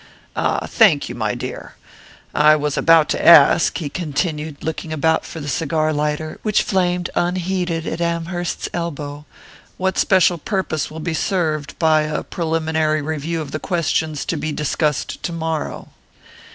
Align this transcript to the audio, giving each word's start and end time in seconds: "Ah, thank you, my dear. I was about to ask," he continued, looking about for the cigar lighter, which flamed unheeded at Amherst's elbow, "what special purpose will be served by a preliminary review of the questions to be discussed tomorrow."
"Ah, 0.35 0.65
thank 0.67 1.09
you, 1.09 1.13
my 1.13 1.35
dear. 1.35 1.75
I 2.33 2.55
was 2.55 2.75
about 2.75 3.07
to 3.09 3.23
ask," 3.23 3.77
he 3.77 3.87
continued, 3.87 4.63
looking 4.63 4.91
about 4.91 5.25
for 5.25 5.39
the 5.39 5.47
cigar 5.47 5.93
lighter, 5.93 6.39
which 6.41 6.63
flamed 6.63 7.11
unheeded 7.13 7.85
at 7.85 8.01
Amherst's 8.01 8.67
elbow, 8.73 9.25
"what 9.77 9.99
special 9.99 10.39
purpose 10.39 10.89
will 10.89 11.01
be 11.01 11.13
served 11.13 11.77
by 11.77 12.01
a 12.01 12.23
preliminary 12.23 13.03
review 13.03 13.41
of 13.41 13.51
the 13.51 13.59
questions 13.59 14.25
to 14.25 14.37
be 14.37 14.51
discussed 14.51 15.21
tomorrow." 15.21 15.89